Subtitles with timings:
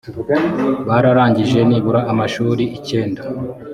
[0.87, 3.21] bararangije nibura amashuri icyenda